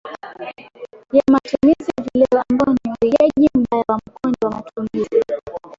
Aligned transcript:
ya 1.13 1.23
matumizi 1.31 1.91
ya 1.97 2.03
vileo 2.03 2.43
ambao 2.49 2.73
ni 2.85 2.93
uigaji 3.03 3.49
mbaya 3.55 3.83
wa 3.87 3.97
mkondo 4.07 4.37
wa 4.43 4.49
matumizi 4.51 5.21